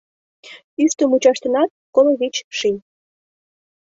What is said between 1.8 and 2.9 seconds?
коло вич ший.